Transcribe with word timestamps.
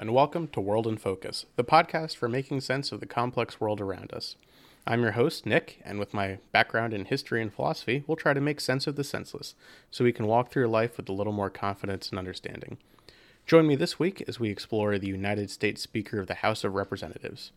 and 0.00 0.14
welcome 0.14 0.48
to 0.48 0.62
World 0.62 0.86
in 0.86 0.96
Focus, 0.96 1.44
the 1.56 1.62
podcast 1.62 2.16
for 2.16 2.26
making 2.26 2.62
sense 2.62 2.90
of 2.90 3.00
the 3.00 3.06
complex 3.06 3.60
world 3.60 3.82
around 3.82 4.14
us. 4.14 4.34
I'm 4.86 5.02
your 5.02 5.12
host, 5.12 5.44
Nick, 5.44 5.78
and 5.84 5.98
with 5.98 6.14
my 6.14 6.38
background 6.52 6.94
in 6.94 7.04
history 7.04 7.42
and 7.42 7.52
philosophy, 7.52 8.02
we'll 8.06 8.16
try 8.16 8.32
to 8.32 8.40
make 8.40 8.62
sense 8.62 8.86
of 8.86 8.96
the 8.96 9.04
senseless 9.04 9.54
so 9.90 10.02
we 10.02 10.14
can 10.14 10.26
walk 10.26 10.50
through 10.50 10.68
life 10.68 10.96
with 10.96 11.06
a 11.10 11.12
little 11.12 11.34
more 11.34 11.50
confidence 11.50 12.08
and 12.08 12.18
understanding. 12.18 12.78
Join 13.46 13.66
me 13.66 13.76
this 13.76 13.98
week 13.98 14.24
as 14.26 14.40
we 14.40 14.48
explore 14.48 14.98
the 14.98 15.06
United 15.06 15.50
States 15.50 15.82
Speaker 15.82 16.18
of 16.18 16.28
the 16.28 16.36
House 16.36 16.64
of 16.64 16.74
Representatives. 16.74 17.52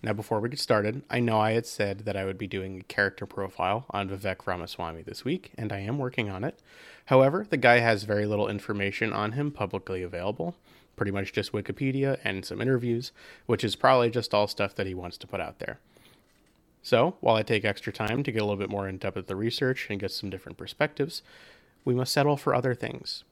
Now, 0.00 0.12
before 0.12 0.38
we 0.38 0.48
get 0.48 0.60
started, 0.60 1.02
I 1.10 1.18
know 1.18 1.40
I 1.40 1.52
had 1.52 1.66
said 1.66 2.00
that 2.00 2.16
I 2.16 2.24
would 2.24 2.38
be 2.38 2.46
doing 2.46 2.78
a 2.78 2.84
character 2.84 3.26
profile 3.26 3.84
on 3.90 4.08
Vivek 4.08 4.46
Ramaswamy 4.46 5.02
this 5.02 5.24
week, 5.24 5.50
and 5.58 5.72
I 5.72 5.80
am 5.80 5.98
working 5.98 6.30
on 6.30 6.44
it. 6.44 6.60
However, 7.06 7.44
the 7.50 7.56
guy 7.56 7.80
has 7.80 8.04
very 8.04 8.26
little 8.26 8.48
information 8.48 9.12
on 9.12 9.32
him 9.32 9.50
publicly 9.50 10.02
available, 10.02 10.54
pretty 11.00 11.10
much 11.10 11.32
just 11.32 11.52
Wikipedia 11.52 12.18
and 12.24 12.44
some 12.44 12.60
interviews, 12.60 13.10
which 13.46 13.64
is 13.64 13.74
probably 13.74 14.10
just 14.10 14.34
all 14.34 14.46
stuff 14.46 14.74
that 14.74 14.86
he 14.86 14.92
wants 14.92 15.16
to 15.16 15.26
put 15.26 15.40
out 15.40 15.58
there. 15.58 15.78
So, 16.82 17.16
while 17.20 17.36
I 17.36 17.42
take 17.42 17.64
extra 17.64 17.90
time 17.90 18.22
to 18.22 18.30
get 18.30 18.42
a 18.42 18.44
little 18.44 18.58
bit 18.58 18.68
more 18.68 18.86
in 18.86 18.98
depth 18.98 19.16
with 19.16 19.26
the 19.26 19.34
research 19.34 19.86
and 19.88 19.98
get 19.98 20.10
some 20.10 20.28
different 20.28 20.58
perspectives, 20.58 21.22
we 21.86 21.94
must 21.94 22.12
settle 22.12 22.36
for 22.36 22.54
other 22.54 22.74
things. 22.74 23.24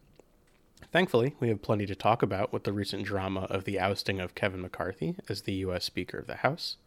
Thankfully, 0.91 1.35
we 1.41 1.49
have 1.49 1.61
plenty 1.61 1.85
to 1.85 1.95
talk 1.95 2.23
about 2.23 2.55
with 2.55 2.65
the 2.65 2.73
recent 2.73 3.05
drama 3.05 3.41
of 3.51 3.65
the 3.65 3.79
ousting 3.79 4.19
of 4.19 4.35
Kevin 4.35 4.63
McCarthy 4.63 5.17
as 5.29 5.43
the 5.43 5.53
U.S. 5.57 5.85
Speaker 5.85 6.17
of 6.17 6.27
the 6.27 6.37
House. 6.37 6.79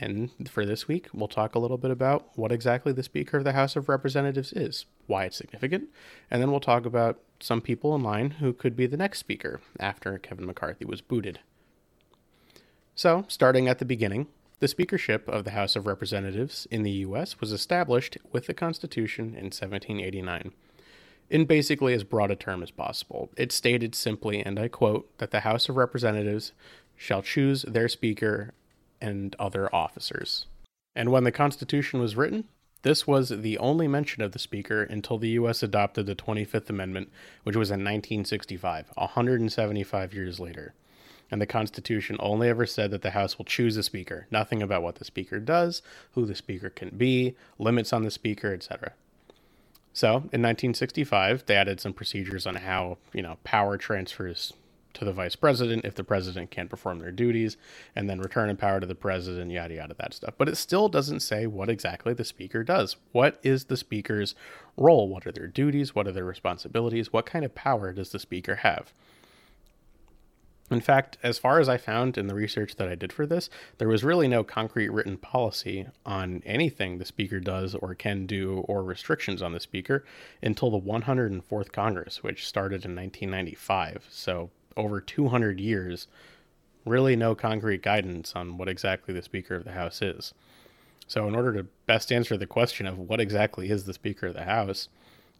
And 0.00 0.30
for 0.48 0.66
this 0.66 0.88
week, 0.88 1.08
we'll 1.12 1.28
talk 1.28 1.54
a 1.54 1.58
little 1.58 1.78
bit 1.78 1.90
about 1.90 2.36
what 2.36 2.52
exactly 2.52 2.92
the 2.92 3.02
Speaker 3.02 3.36
of 3.36 3.44
the 3.44 3.52
House 3.52 3.76
of 3.76 3.88
Representatives 3.88 4.52
is, 4.52 4.86
why 5.06 5.24
it's 5.24 5.36
significant, 5.36 5.88
and 6.30 6.40
then 6.42 6.50
we'll 6.50 6.60
talk 6.60 6.84
about 6.84 7.20
some 7.40 7.60
people 7.60 7.94
in 7.94 8.02
line 8.02 8.32
who 8.32 8.52
could 8.52 8.76
be 8.76 8.86
the 8.86 8.96
next 8.96 9.18
Speaker 9.18 9.60
after 9.78 10.18
Kevin 10.18 10.46
McCarthy 10.46 10.84
was 10.84 11.00
booted. 11.00 11.40
So, 12.94 13.24
starting 13.28 13.68
at 13.68 13.78
the 13.78 13.84
beginning, 13.84 14.28
the 14.60 14.68
Speakership 14.68 15.28
of 15.28 15.44
the 15.44 15.50
House 15.50 15.76
of 15.76 15.86
Representatives 15.86 16.66
in 16.70 16.84
the 16.84 16.90
U.S. 16.90 17.40
was 17.40 17.52
established 17.52 18.16
with 18.32 18.46
the 18.46 18.54
Constitution 18.54 19.26
in 19.28 19.46
1789. 19.46 20.52
In 21.30 21.44
basically 21.44 21.94
as 21.94 22.04
broad 22.04 22.30
a 22.30 22.36
term 22.36 22.62
as 22.62 22.70
possible, 22.70 23.30
it 23.36 23.50
stated 23.50 23.94
simply, 23.94 24.44
and 24.44 24.58
I 24.58 24.68
quote, 24.68 25.18
that 25.18 25.30
the 25.30 25.40
House 25.40 25.68
of 25.68 25.76
Representatives 25.76 26.52
shall 26.96 27.22
choose 27.22 27.62
their 27.62 27.88
Speaker 27.88 28.54
and 29.04 29.36
other 29.38 29.72
officers. 29.74 30.46
And 30.96 31.10
when 31.10 31.24
the 31.24 31.32
Constitution 31.32 32.00
was 32.00 32.16
written, 32.16 32.44
this 32.82 33.06
was 33.06 33.28
the 33.28 33.58
only 33.58 33.86
mention 33.86 34.22
of 34.22 34.32
the 34.32 34.38
Speaker 34.38 34.82
until 34.82 35.18
the 35.18 35.30
U.S. 35.30 35.62
adopted 35.62 36.06
the 36.06 36.14
25th 36.14 36.70
Amendment, 36.70 37.10
which 37.42 37.56
was 37.56 37.70
in 37.70 37.80
1965, 37.80 38.90
175 38.94 40.14
years 40.14 40.40
later. 40.40 40.74
And 41.30 41.40
the 41.40 41.46
Constitution 41.46 42.16
only 42.20 42.48
ever 42.48 42.66
said 42.66 42.90
that 42.90 43.02
the 43.02 43.10
House 43.10 43.38
will 43.38 43.44
choose 43.44 43.76
a 43.76 43.82
Speaker, 43.82 44.26
nothing 44.30 44.62
about 44.62 44.82
what 44.82 44.96
the 44.96 45.04
Speaker 45.04 45.40
does, 45.40 45.82
who 46.12 46.26
the 46.26 46.34
Speaker 46.34 46.70
can 46.70 46.90
be, 46.90 47.34
limits 47.58 47.92
on 47.92 48.04
the 48.04 48.10
Speaker, 48.10 48.52
etc. 48.52 48.92
So, 49.92 50.08
in 50.08 50.42
1965, 50.42 51.46
they 51.46 51.56
added 51.56 51.80
some 51.80 51.92
procedures 51.92 52.46
on 52.46 52.56
how, 52.56 52.98
you 53.12 53.22
know, 53.22 53.38
power 53.44 53.76
transfers 53.78 54.52
to 54.94 55.04
the 55.04 55.12
vice 55.12 55.36
president 55.36 55.84
if 55.84 55.94
the 55.94 56.04
president 56.04 56.50
can't 56.50 56.70
perform 56.70 56.98
their 56.98 57.12
duties, 57.12 57.56
and 57.94 58.08
then 58.08 58.20
return 58.20 58.48
in 58.48 58.56
power 58.56 58.80
to 58.80 58.86
the 58.86 58.94
president, 58.94 59.50
yada 59.50 59.74
yada, 59.74 59.94
that 59.98 60.14
stuff. 60.14 60.34
But 60.38 60.48
it 60.48 60.56
still 60.56 60.88
doesn't 60.88 61.20
say 61.20 61.46
what 61.46 61.68
exactly 61.68 62.14
the 62.14 62.24
speaker 62.24 62.62
does. 62.62 62.96
What 63.12 63.38
is 63.42 63.66
the 63.66 63.76
speaker's 63.76 64.34
role? 64.76 65.08
What 65.08 65.26
are 65.26 65.32
their 65.32 65.46
duties? 65.46 65.94
What 65.94 66.06
are 66.06 66.12
their 66.12 66.24
responsibilities? 66.24 67.12
What 67.12 67.26
kind 67.26 67.44
of 67.44 67.54
power 67.54 67.92
does 67.92 68.10
the 68.10 68.18
speaker 68.18 68.56
have? 68.56 68.92
In 70.70 70.80
fact, 70.80 71.18
as 71.22 71.38
far 71.38 71.60
as 71.60 71.68
I 71.68 71.76
found 71.76 72.16
in 72.16 72.26
the 72.26 72.34
research 72.34 72.76
that 72.76 72.88
I 72.88 72.94
did 72.94 73.12
for 73.12 73.26
this, 73.26 73.50
there 73.76 73.88
was 73.88 74.02
really 74.02 74.26
no 74.26 74.42
concrete 74.42 74.88
written 74.88 75.18
policy 75.18 75.86
on 76.06 76.42
anything 76.46 76.96
the 76.96 77.04
speaker 77.04 77.38
does 77.38 77.74
or 77.74 77.94
can 77.94 78.24
do 78.24 78.64
or 78.66 78.82
restrictions 78.82 79.42
on 79.42 79.52
the 79.52 79.60
speaker 79.60 80.06
until 80.42 80.70
the 80.70 80.80
104th 80.80 81.70
Congress, 81.70 82.22
which 82.22 82.48
started 82.48 82.86
in 82.86 82.96
1995. 82.96 84.06
So 84.10 84.50
over 84.76 85.00
200 85.00 85.60
years, 85.60 86.08
really 86.84 87.16
no 87.16 87.34
concrete 87.34 87.82
guidance 87.82 88.34
on 88.34 88.58
what 88.58 88.68
exactly 88.68 89.14
the 89.14 89.22
Speaker 89.22 89.54
of 89.54 89.64
the 89.64 89.72
House 89.72 90.02
is. 90.02 90.34
So, 91.06 91.28
in 91.28 91.34
order 91.34 91.52
to 91.52 91.66
best 91.86 92.10
answer 92.10 92.36
the 92.36 92.46
question 92.46 92.86
of 92.86 92.98
what 92.98 93.20
exactly 93.20 93.70
is 93.70 93.84
the 93.84 93.92
Speaker 93.92 94.28
of 94.28 94.34
the 94.34 94.44
House, 94.44 94.88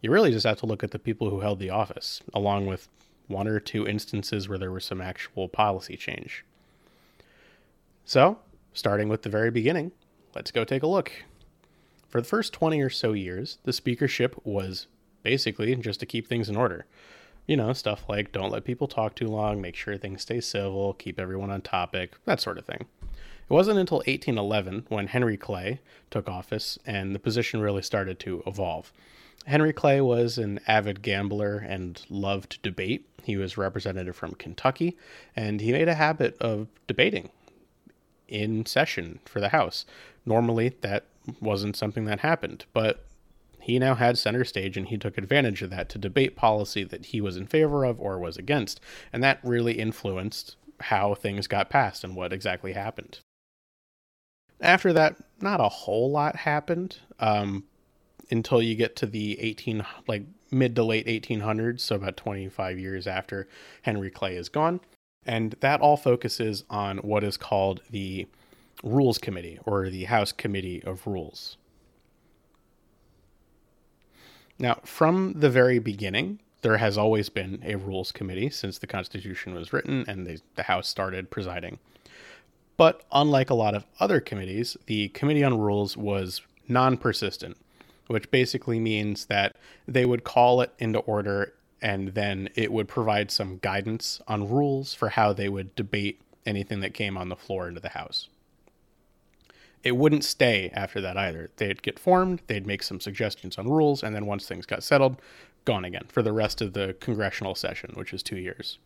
you 0.01 0.11
really 0.11 0.31
just 0.31 0.45
have 0.45 0.59
to 0.59 0.65
look 0.65 0.83
at 0.83 0.91
the 0.91 0.99
people 0.99 1.29
who 1.29 1.39
held 1.39 1.59
the 1.59 1.71
office, 1.71 2.21
along 2.33 2.67
with 2.67 2.87
one 3.27 3.47
or 3.47 3.59
two 3.59 3.87
instances 3.87 4.47
where 4.47 4.59
there 4.59 4.71
was 4.71 4.85
some 4.85 5.01
actual 5.01 5.47
policy 5.47 5.97
change. 5.97 6.45
So, 8.05 8.37
starting 8.73 9.09
with 9.09 9.23
the 9.23 9.29
very 9.29 9.49
beginning, 9.49 9.91
let's 10.35 10.51
go 10.51 10.63
take 10.63 10.83
a 10.83 10.87
look. 10.87 11.11
For 12.07 12.21
the 12.21 12.27
first 12.27 12.53
20 12.53 12.79
or 12.81 12.89
so 12.89 13.13
years, 13.13 13.57
the 13.63 13.73
speakership 13.73 14.39
was 14.45 14.85
basically 15.23 15.75
just 15.75 15.99
to 16.01 16.05
keep 16.05 16.27
things 16.27 16.49
in 16.49 16.55
order 16.55 16.85
you 17.47 17.57
know, 17.57 17.73
stuff 17.73 18.05
like 18.07 18.31
don't 18.31 18.51
let 18.51 18.63
people 18.63 18.87
talk 18.87 19.15
too 19.15 19.27
long, 19.27 19.61
make 19.61 19.75
sure 19.75 19.97
things 19.97 20.21
stay 20.21 20.41
civil, 20.41 20.93
keep 20.93 21.19
everyone 21.19 21.51
on 21.51 21.61
topic, 21.61 22.13
that 22.25 22.41
sort 22.41 22.57
of 22.57 22.65
thing. 22.65 22.85
It 23.01 23.53
wasn't 23.53 23.79
until 23.79 23.97
1811 23.99 24.85
when 24.89 25.07
Henry 25.07 25.37
Clay 25.37 25.79
took 26.09 26.27
office 26.27 26.79
and 26.85 27.13
the 27.13 27.19
position 27.19 27.61
really 27.61 27.83
started 27.83 28.19
to 28.19 28.41
evolve. 28.47 28.91
Henry 29.45 29.73
Clay 29.73 30.01
was 30.01 30.39
an 30.39 30.59
avid 30.67 31.03
gambler 31.03 31.57
and 31.57 32.01
loved 32.09 32.59
debate. 32.63 33.07
He 33.23 33.37
was 33.37 33.57
representative 33.57 34.15
from 34.15 34.33
Kentucky, 34.33 34.97
and 35.35 35.61
he 35.61 35.71
made 35.71 35.87
a 35.87 35.93
habit 35.93 36.35
of 36.41 36.67
debating 36.87 37.29
in 38.27 38.65
session 38.65 39.19
for 39.25 39.39
the 39.39 39.49
House. 39.49 39.85
Normally, 40.25 40.69
that 40.81 41.05
wasn't 41.39 41.75
something 41.75 42.05
that 42.05 42.21
happened, 42.21 42.65
but 42.73 43.04
he 43.65 43.79
now 43.79 43.95
had 43.95 44.15
center 44.15 44.45
stage 44.45 44.77
and 44.77 44.89
he 44.89 44.97
took 44.97 45.17
advantage 45.17 45.63
of 45.63 45.71
that 45.71 45.89
to 45.89 45.97
debate 45.97 46.35
policy 46.35 46.83
that 46.83 47.07
he 47.07 47.19
was 47.19 47.35
in 47.35 47.47
favor 47.47 47.83
of 47.83 47.99
or 47.99 48.19
was 48.19 48.37
against. 48.37 48.79
And 49.11 49.23
that 49.23 49.39
really 49.41 49.79
influenced 49.79 50.55
how 50.81 51.15
things 51.15 51.47
got 51.47 51.71
passed 51.71 52.03
and 52.03 52.15
what 52.15 52.31
exactly 52.31 52.73
happened. 52.73 53.21
After 54.61 54.93
that, 54.93 55.15
not 55.41 55.61
a 55.61 55.67
whole 55.67 56.11
lot 56.11 56.35
happened 56.35 56.97
um, 57.19 57.63
until 58.29 58.61
you 58.61 58.75
get 58.75 58.95
to 58.97 59.07
the 59.07 59.39
18, 59.39 59.83
like 60.07 60.25
mid 60.51 60.75
to 60.75 60.83
late 60.83 61.07
1800s, 61.07 61.79
so 61.79 61.95
about 61.95 62.17
25 62.17 62.77
years 62.77 63.07
after 63.07 63.47
Henry 63.81 64.11
Clay 64.11 64.35
is 64.35 64.47
gone. 64.47 64.79
And 65.25 65.55
that 65.61 65.81
all 65.81 65.97
focuses 65.97 66.65
on 66.69 66.99
what 66.99 67.23
is 67.23 67.35
called 67.35 67.81
the 67.89 68.27
Rules 68.83 69.17
Committee 69.17 69.57
or 69.65 69.89
the 69.89 70.03
House 70.03 70.31
Committee 70.31 70.83
of 70.83 71.07
Rules. 71.07 71.57
Now, 74.57 74.79
from 74.83 75.33
the 75.33 75.49
very 75.49 75.79
beginning, 75.79 76.39
there 76.61 76.77
has 76.77 76.97
always 76.97 77.29
been 77.29 77.61
a 77.63 77.75
rules 77.75 78.11
committee 78.11 78.49
since 78.49 78.77
the 78.77 78.87
Constitution 78.87 79.53
was 79.53 79.73
written 79.73 80.05
and 80.07 80.25
the, 80.55 80.63
House 80.63 80.87
started 80.87 81.29
presiding. 81.29 81.77
But 82.77 83.03
unlike 83.11 83.49
a 83.49 83.55
lot 83.55 83.75
of 83.75 83.85
other 83.99 84.19
committees, 84.19 84.75
the 84.85 85.09
Committee 85.09 85.43
on 85.43 85.57
Rules 85.57 85.95
was 85.95 86.41
non 86.67 86.97
persistent, 86.97 87.57
which 88.07 88.31
basically 88.31 88.79
means 88.79 89.27
that 89.27 89.55
they 89.87 90.05
would 90.05 90.23
call 90.23 90.61
it 90.61 90.73
into 90.79 90.99
order 90.99 91.53
and 91.81 92.09
then 92.09 92.49
it 92.55 92.71
would 92.71 92.87
provide 92.87 93.29
some 93.29 93.59
guidance 93.59 94.19
on 94.27 94.49
rules 94.49 94.93
for 94.93 95.09
how 95.09 95.33
they 95.33 95.49
would 95.49 95.75
debate 95.75 96.21
anything 96.45 96.79
that 96.79 96.93
came 96.93 97.17
on 97.17 97.29
the 97.29 97.35
floor 97.35 97.67
into 97.67 97.79
the 97.79 97.89
House 97.89 98.29
it 99.85 99.95
wouldn't 99.95 100.25
stay 100.25 100.71
after 100.73 100.99
that 100.99 101.15
either. 101.15 101.51
They'd 101.57 101.83
get 101.83 101.99
formed, 101.99 102.41
they'd 102.47 102.65
make 102.65 102.81
some 102.81 102.99
suggestions 102.99 103.57
on 103.57 103.69
rules, 103.69 104.03
and 104.03 104.15
then 104.15 104.25
once 104.25 104.47
things 104.47 104.65
got 104.65 104.83
settled, 104.83 105.21
gone 105.63 105.85
again 105.85 106.05
for 106.09 106.23
the 106.23 106.33
rest 106.33 106.59
of 106.59 106.73
the 106.73 106.95
congressional 106.99 107.53
session, 107.53 107.91
which 107.93 108.11
is 108.11 108.23
two 108.23 108.37
years. 108.37 108.79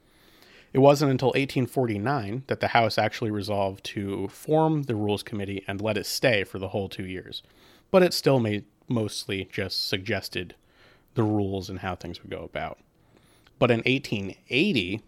It 0.74 0.80
wasn't 0.80 1.12
until 1.12 1.30
1849 1.30 2.44
that 2.48 2.60
the 2.60 2.68
House 2.68 2.98
actually 2.98 3.31
resolved 3.31 3.84
to 3.86 4.28
form 4.28 4.84
the 4.84 4.96
Rules 4.96 5.24
Committee 5.24 5.63
and 5.68 5.81
let 5.81 5.98
it 5.98 6.06
stay 6.06 6.44
for 6.44 6.60
the 6.60 6.68
whole 6.68 6.90
two 6.90 7.06
years. 7.06 7.42
But 7.92 8.04
it 8.04 8.13
still 8.13 8.42
made 8.42 8.66
mostly 8.90 9.48
just 9.51 9.88
suggested 9.88 10.54
the 11.16 11.24
rules 11.24 11.69
and 11.69 11.80
how 11.80 11.96
things 11.96 12.22
would 12.22 12.30
go 12.30 12.44
about. 12.44 12.78
But 13.57 13.72
in 13.72 13.80
1880, 13.80 15.01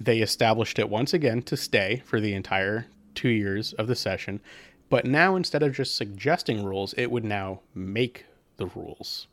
they 0.00 0.18
established 0.20 0.78
it 0.78 0.88
once 0.88 1.12
again 1.12 1.42
to 1.42 1.56
stay 1.56 2.02
for 2.06 2.18
the 2.18 2.32
entire 2.32 2.86
two 3.14 3.28
years 3.28 3.72
of 3.74 3.86
the 3.86 3.96
session. 3.96 4.40
But 4.88 5.04
now, 5.04 5.36
instead 5.36 5.62
of 5.62 5.74
just 5.74 5.96
suggesting 5.96 6.64
rules, 6.64 6.94
it 6.94 7.10
would 7.10 7.24
now 7.24 7.60
make 7.74 8.24
the 8.56 8.66
rules. 8.66 9.26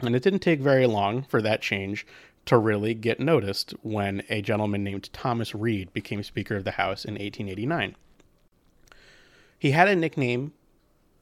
And 0.00 0.14
it 0.14 0.22
didn't 0.22 0.40
take 0.40 0.60
very 0.60 0.86
long 0.86 1.22
for 1.22 1.42
that 1.42 1.62
change 1.62 2.06
to 2.44 2.56
really 2.56 2.94
get 2.94 3.18
noticed 3.18 3.72
when 3.82 4.22
a 4.28 4.40
gentleman 4.40 4.84
named 4.84 5.12
Thomas 5.12 5.54
Reed 5.54 5.92
became 5.92 6.22
Speaker 6.22 6.56
of 6.56 6.64
the 6.64 6.72
House 6.72 7.04
in 7.04 7.14
1889. 7.14 7.96
He 9.58 9.70
had 9.72 9.88
a 9.88 9.96
nickname, 9.96 10.52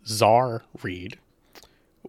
Czar 0.07 0.65
Reed, 0.83 1.19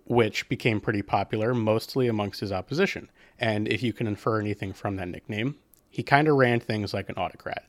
which 0.05 0.49
became 0.49 0.81
pretty 0.81 1.01
popular 1.01 1.53
mostly 1.53 2.07
amongst 2.07 2.41
his 2.41 2.51
opposition. 2.51 3.09
And 3.39 3.67
if 3.67 3.81
you 3.81 3.93
can 3.93 4.07
infer 4.07 4.39
anything 4.39 4.73
from 4.73 4.97
that 4.97 5.07
nickname, 5.07 5.55
He 5.95 6.03
kind 6.03 6.27
of 6.27 6.35
ran 6.35 6.59
things 6.59 6.93
like 6.93 7.07
an 7.07 7.15
autocrat. 7.15 7.63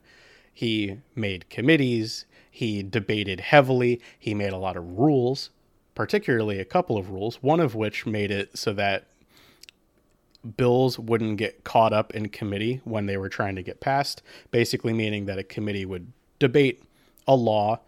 He 0.57 0.97
made 1.13 1.51
committees, 1.51 2.25
he 2.49 2.81
debated 2.81 3.41
heavily, 3.41 4.01
he 4.17 4.33
made 4.33 4.53
a 4.53 4.57
lot 4.57 4.75
of 4.75 4.97
rules, 4.97 5.51
particularly 5.93 6.57
a 6.57 6.65
couple 6.65 6.97
of 6.97 7.11
rules, 7.11 7.43
one 7.43 7.59
of 7.59 7.75
which 7.75 8.07
made 8.07 8.31
it 8.31 8.57
so 8.57 8.73
that 8.73 9.05
bills 10.57 10.97
wouldn't 10.97 11.37
get 11.37 11.63
caught 11.63 11.93
up 11.93 12.15
in 12.15 12.29
committee 12.29 12.81
when 12.85 13.05
they 13.05 13.17
were 13.17 13.29
trying 13.29 13.55
to 13.55 13.61
get 13.61 13.81
passed, 13.81 14.23
basically 14.49 14.93
meaning 14.93 15.27
that 15.27 15.37
a 15.37 15.43
committee 15.43 15.85
would 15.85 16.11
debate 16.39 16.81
a 17.27 17.35
law 17.35 17.79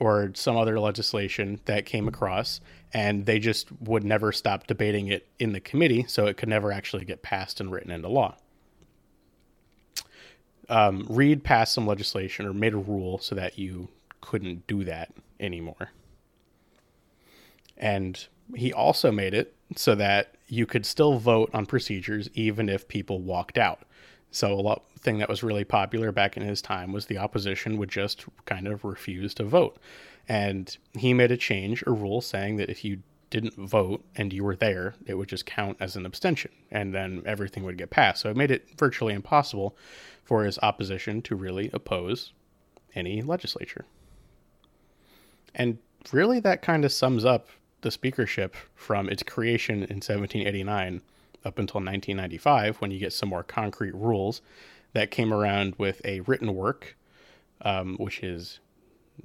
or 0.00 0.32
some 0.34 0.56
other 0.56 0.80
legislation 0.80 1.60
that 1.66 1.86
came 1.86 2.08
across 2.08 2.60
and 2.92 3.26
they 3.26 3.38
just 3.38 3.70
would 3.80 4.02
never 4.02 4.32
stop 4.32 4.66
debating 4.66 5.06
it 5.06 5.28
in 5.38 5.52
the 5.52 5.60
committee 5.60 6.04
so 6.08 6.26
it 6.26 6.36
could 6.36 6.48
never 6.48 6.72
actually 6.72 7.04
get 7.04 7.22
passed 7.22 7.60
and 7.60 7.70
written 7.70 7.92
into 7.92 8.08
law. 8.08 8.34
Um, 10.68 11.06
Reed 11.08 11.44
passed 11.44 11.74
some 11.74 11.86
legislation 11.86 12.46
or 12.46 12.52
made 12.52 12.74
a 12.74 12.78
rule 12.78 13.18
so 13.18 13.34
that 13.34 13.58
you 13.58 13.88
couldn't 14.20 14.66
do 14.66 14.84
that 14.84 15.12
anymore. 15.38 15.90
And 17.76 18.26
he 18.54 18.72
also 18.72 19.12
made 19.12 19.34
it 19.34 19.54
so 19.74 19.94
that 19.94 20.34
you 20.48 20.66
could 20.66 20.86
still 20.86 21.18
vote 21.18 21.50
on 21.52 21.66
procedures 21.66 22.28
even 22.34 22.68
if 22.68 22.88
people 22.88 23.20
walked 23.20 23.58
out. 23.58 23.82
So 24.30 24.52
a 24.52 24.60
lot 24.60 24.82
thing 24.98 25.18
that 25.18 25.28
was 25.28 25.42
really 25.42 25.64
popular 25.64 26.12
back 26.12 26.36
in 26.36 26.42
his 26.42 26.60
time 26.60 26.92
was 26.92 27.06
the 27.06 27.18
opposition 27.18 27.78
would 27.78 27.88
just 27.88 28.24
kind 28.44 28.66
of 28.66 28.84
refuse 28.84 29.34
to 29.34 29.44
vote. 29.44 29.78
And 30.28 30.76
he 30.98 31.14
made 31.14 31.30
a 31.30 31.36
change, 31.36 31.84
a 31.86 31.92
rule 31.92 32.20
saying 32.20 32.56
that 32.56 32.68
if 32.68 32.84
you 32.84 32.98
didn't 33.30 33.54
vote 33.54 34.04
and 34.16 34.32
you 34.32 34.44
were 34.44 34.56
there, 34.56 34.94
it 35.06 35.14
would 35.14 35.28
just 35.28 35.46
count 35.46 35.76
as 35.80 35.96
an 35.96 36.06
abstention 36.06 36.50
and 36.70 36.94
then 36.94 37.22
everything 37.24 37.64
would 37.64 37.78
get 37.78 37.90
passed. 37.90 38.22
So 38.22 38.30
it 38.30 38.36
made 38.36 38.50
it 38.50 38.68
virtually 38.76 39.14
impossible 39.14 39.76
for 40.26 40.44
his 40.44 40.58
opposition 40.60 41.22
to 41.22 41.36
really 41.36 41.70
oppose 41.72 42.32
any 42.94 43.22
legislature. 43.22 43.84
And 45.54 45.78
really, 46.12 46.40
that 46.40 46.62
kind 46.62 46.84
of 46.84 46.92
sums 46.92 47.24
up 47.24 47.48
the 47.82 47.90
speakership 47.90 48.56
from 48.74 49.08
its 49.08 49.22
creation 49.22 49.76
in 49.76 50.02
1789 50.02 51.00
up 51.44 51.58
until 51.60 51.78
1995, 51.78 52.78
when 52.78 52.90
you 52.90 52.98
get 52.98 53.12
some 53.12 53.28
more 53.28 53.44
concrete 53.44 53.94
rules 53.94 54.42
that 54.92 55.12
came 55.12 55.32
around 55.32 55.74
with 55.78 56.00
a 56.04 56.20
written 56.20 56.54
work, 56.54 56.96
um, 57.62 57.96
which 57.98 58.22
is 58.22 58.58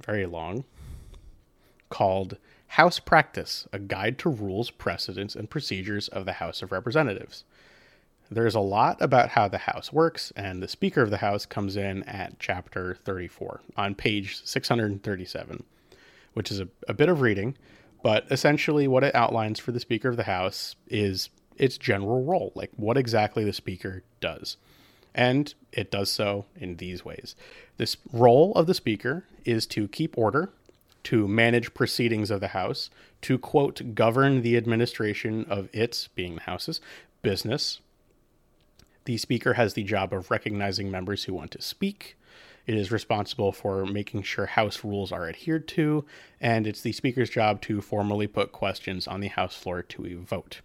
very 0.00 0.26
long, 0.26 0.64
called 1.90 2.38
House 2.68 3.00
Practice 3.00 3.66
A 3.72 3.80
Guide 3.80 4.18
to 4.20 4.30
Rules, 4.30 4.70
Precedents, 4.70 5.34
and 5.34 5.50
Procedures 5.50 6.06
of 6.08 6.24
the 6.24 6.34
House 6.34 6.62
of 6.62 6.70
Representatives. 6.70 7.44
There's 8.34 8.54
a 8.54 8.60
lot 8.60 9.02
about 9.02 9.30
how 9.30 9.48
the 9.48 9.58
House 9.58 9.92
works, 9.92 10.32
and 10.34 10.62
the 10.62 10.68
Speaker 10.68 11.02
of 11.02 11.10
the 11.10 11.18
House 11.18 11.44
comes 11.44 11.76
in 11.76 12.02
at 12.04 12.38
chapter 12.38 12.96
34 13.04 13.60
on 13.76 13.94
page 13.94 14.40
637, 14.44 15.64
which 16.32 16.50
is 16.50 16.60
a, 16.60 16.68
a 16.88 16.94
bit 16.94 17.10
of 17.10 17.20
reading, 17.20 17.56
but 18.02 18.24
essentially 18.30 18.88
what 18.88 19.04
it 19.04 19.14
outlines 19.14 19.60
for 19.60 19.72
the 19.72 19.80
Speaker 19.80 20.08
of 20.08 20.16
the 20.16 20.22
House 20.22 20.76
is 20.88 21.28
its 21.58 21.76
general 21.76 22.24
role, 22.24 22.52
like 22.54 22.70
what 22.76 22.96
exactly 22.96 23.44
the 23.44 23.52
Speaker 23.52 24.02
does. 24.20 24.56
And 25.14 25.52
it 25.70 25.90
does 25.90 26.10
so 26.10 26.46
in 26.56 26.76
these 26.76 27.04
ways. 27.04 27.36
This 27.76 27.98
role 28.12 28.54
of 28.54 28.66
the 28.66 28.74
Speaker 28.74 29.26
is 29.44 29.66
to 29.66 29.88
keep 29.88 30.16
order, 30.16 30.50
to 31.04 31.28
manage 31.28 31.74
proceedings 31.74 32.30
of 32.30 32.40
the 32.40 32.48
House, 32.48 32.88
to 33.22 33.36
quote, 33.36 33.94
govern 33.94 34.40
the 34.40 34.56
administration 34.56 35.44
of 35.50 35.68
its, 35.74 36.08
being 36.08 36.36
the 36.36 36.42
House's, 36.42 36.80
business. 37.20 37.80
The 39.04 39.18
Speaker 39.18 39.54
has 39.54 39.74
the 39.74 39.82
job 39.82 40.12
of 40.12 40.30
recognizing 40.30 40.90
members 40.90 41.24
who 41.24 41.34
want 41.34 41.50
to 41.52 41.62
speak. 41.62 42.16
It 42.66 42.76
is 42.76 42.92
responsible 42.92 43.50
for 43.50 43.84
making 43.84 44.22
sure 44.22 44.46
House 44.46 44.84
rules 44.84 45.10
are 45.10 45.28
adhered 45.28 45.66
to, 45.68 46.04
and 46.40 46.66
it's 46.66 46.80
the 46.80 46.92
Speaker's 46.92 47.30
job 47.30 47.60
to 47.62 47.80
formally 47.80 48.28
put 48.28 48.52
questions 48.52 49.08
on 49.08 49.20
the 49.20 49.28
House 49.28 49.56
floor 49.56 49.82
to 49.82 50.06
a 50.06 50.14
vote. 50.14 50.60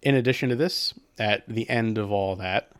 In 0.00 0.14
addition 0.14 0.48
to 0.48 0.56
this, 0.56 0.94
at 1.18 1.46
the 1.46 1.68
end 1.68 1.98
of 1.98 2.10
all 2.10 2.34
that, 2.36 2.72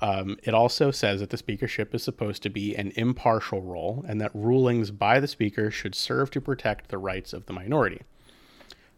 um, 0.00 0.38
it 0.42 0.52
also 0.52 0.90
says 0.90 1.20
that 1.20 1.30
the 1.30 1.38
speakership 1.38 1.94
is 1.94 2.02
supposed 2.02 2.42
to 2.42 2.50
be 2.50 2.76
an 2.76 2.92
impartial 2.96 3.62
role 3.62 4.04
and 4.06 4.20
that 4.20 4.34
rulings 4.34 4.90
by 4.90 5.20
the 5.20 5.28
speaker 5.28 5.70
should 5.70 5.94
serve 5.94 6.30
to 6.32 6.40
protect 6.40 6.88
the 6.88 6.98
rights 6.98 7.32
of 7.32 7.46
the 7.46 7.54
minority. 7.54 8.02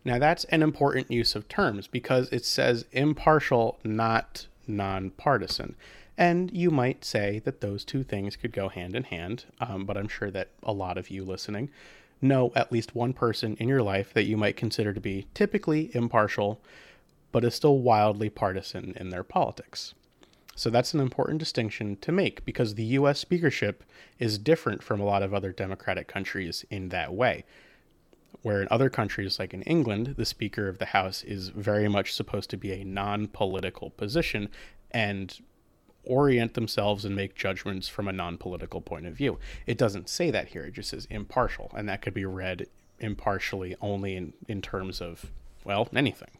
Now, 0.04 0.18
that's 0.18 0.44
an 0.44 0.62
important 0.62 1.10
use 1.10 1.36
of 1.36 1.48
terms 1.48 1.86
because 1.86 2.28
it 2.30 2.44
says 2.44 2.84
impartial, 2.92 3.78
not 3.84 4.47
nonpartisan. 4.68 5.74
And 6.16 6.50
you 6.52 6.70
might 6.70 7.04
say 7.04 7.40
that 7.44 7.60
those 7.60 7.84
two 7.84 8.02
things 8.02 8.36
could 8.36 8.52
go 8.52 8.68
hand 8.68 8.96
in 8.96 9.04
hand, 9.04 9.44
um, 9.60 9.84
but 9.84 9.96
I'm 9.96 10.08
sure 10.08 10.30
that 10.32 10.48
a 10.62 10.72
lot 10.72 10.98
of 10.98 11.10
you 11.10 11.24
listening 11.24 11.70
know 12.20 12.52
at 12.56 12.72
least 12.72 12.94
one 12.94 13.12
person 13.12 13.56
in 13.60 13.68
your 13.68 13.82
life 13.82 14.12
that 14.12 14.24
you 14.24 14.36
might 14.36 14.56
consider 14.56 14.92
to 14.92 15.00
be 15.00 15.26
typically 15.34 15.94
impartial, 15.94 16.60
but 17.30 17.44
is 17.44 17.54
still 17.54 17.78
wildly 17.78 18.28
partisan 18.28 18.92
in 18.96 19.10
their 19.10 19.22
politics. 19.22 19.94
So 20.54 20.70
that's 20.70 20.92
an 20.92 21.00
important 21.00 21.38
distinction 21.38 21.96
to 22.00 22.10
make 22.10 22.44
because 22.44 22.74
the 22.74 22.84
US 22.84 23.20
speakership 23.20 23.84
is 24.18 24.38
different 24.38 24.82
from 24.82 25.00
a 25.00 25.04
lot 25.04 25.22
of 25.22 25.32
other 25.32 25.52
democratic 25.52 26.08
countries 26.08 26.64
in 26.68 26.88
that 26.88 27.14
way. 27.14 27.44
Where 28.42 28.62
in 28.62 28.68
other 28.70 28.88
countries, 28.88 29.38
like 29.38 29.52
in 29.52 29.62
England, 29.62 30.14
the 30.16 30.24
Speaker 30.24 30.68
of 30.68 30.78
the 30.78 30.86
House 30.86 31.22
is 31.24 31.48
very 31.48 31.88
much 31.88 32.14
supposed 32.14 32.50
to 32.50 32.56
be 32.56 32.72
a 32.72 32.84
non 32.84 33.26
political 33.26 33.90
position 33.90 34.48
and 34.90 35.38
orient 36.04 36.54
themselves 36.54 37.04
and 37.04 37.14
make 37.14 37.34
judgments 37.34 37.88
from 37.88 38.08
a 38.08 38.12
non 38.12 38.36
political 38.38 38.80
point 38.80 39.06
of 39.06 39.14
view. 39.14 39.38
It 39.66 39.78
doesn't 39.78 40.08
say 40.08 40.30
that 40.30 40.48
here, 40.48 40.64
it 40.64 40.74
just 40.74 40.90
says 40.90 41.06
impartial, 41.10 41.70
and 41.76 41.88
that 41.88 42.02
could 42.02 42.14
be 42.14 42.24
read 42.24 42.66
impartially 43.00 43.76
only 43.80 44.16
in, 44.16 44.32
in 44.48 44.62
terms 44.62 45.00
of, 45.00 45.30
well, 45.64 45.88
anything. 45.94 46.30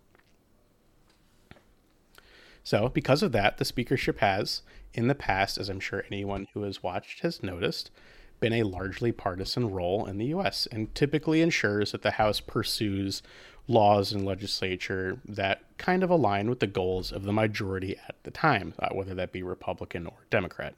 So, 2.65 2.89
because 2.89 3.23
of 3.23 3.33
that, 3.33 3.59
the 3.59 3.65
speakership 3.65 4.19
has, 4.19 4.63
in 4.93 5.09
the 5.09 5.15
past, 5.15 5.59
as 5.59 5.69
I'm 5.69 5.81
sure 5.81 6.05
anyone 6.11 6.49
who 6.53 6.63
has 6.63 6.83
watched 6.83 7.21
has 7.21 7.43
noticed, 7.43 7.91
been 8.41 8.53
a 8.53 8.63
largely 8.63 9.13
partisan 9.13 9.71
role 9.71 10.07
in 10.07 10.19
the 10.19 10.27
US 10.27 10.67
and 10.71 10.95
typically 10.95 11.41
ensures 11.43 11.93
that 11.93 12.03
the 12.03 12.13
House 12.13 12.41
pursues 12.41 13.23
laws 13.69 14.13
and 14.13 14.25
legislature 14.25 15.19
that 15.27 15.63
kind 15.77 16.03
of 16.03 16.11
align 16.11 16.49
with 16.49 16.61
the 16.61 16.67
goals 16.67 17.13
of 17.13 17.25
the 17.25 17.33
majority 17.33 17.97
at 18.09 18.17
the 18.23 18.31
time, 18.31 18.75
uh, 18.79 18.89
whether 18.93 19.15
that 19.15 19.31
be 19.31 19.43
Republican 19.43 20.07
or 20.07 20.17
Democrat. 20.31 20.75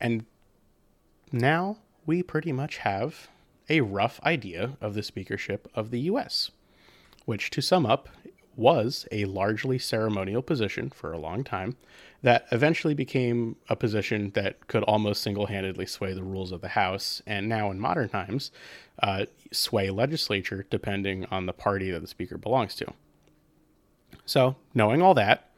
And 0.00 0.24
now 1.32 1.78
we 2.06 2.22
pretty 2.22 2.52
much 2.52 2.78
have 2.78 3.28
a 3.68 3.80
rough 3.80 4.20
idea 4.24 4.76
of 4.80 4.94
the 4.94 5.02
speakership 5.02 5.68
of 5.74 5.90
the 5.90 6.00
US, 6.00 6.50
which, 7.24 7.50
to 7.50 7.60
sum 7.60 7.86
up, 7.86 8.08
was 8.56 9.06
a 9.10 9.24
largely 9.24 9.78
ceremonial 9.78 10.42
position 10.42 10.90
for 10.90 11.12
a 11.12 11.18
long 11.18 11.44
time 11.44 11.76
that 12.22 12.46
eventually 12.52 12.94
became 12.94 13.56
a 13.68 13.74
position 13.74 14.30
that 14.34 14.66
could 14.68 14.82
almost 14.84 15.22
single 15.22 15.46
handedly 15.46 15.86
sway 15.86 16.12
the 16.12 16.22
rules 16.22 16.52
of 16.52 16.60
the 16.60 16.68
House, 16.68 17.20
and 17.26 17.48
now 17.48 17.70
in 17.70 17.80
modern 17.80 18.08
times, 18.08 18.52
uh, 19.02 19.26
sway 19.50 19.90
legislature 19.90 20.64
depending 20.70 21.26
on 21.26 21.46
the 21.46 21.52
party 21.52 21.90
that 21.90 22.00
the 22.00 22.06
Speaker 22.06 22.38
belongs 22.38 22.74
to. 22.76 22.86
So, 24.24 24.56
knowing 24.72 25.02
all 25.02 25.14
that, 25.14 25.50